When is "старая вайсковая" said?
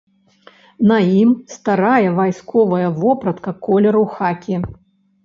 1.55-2.87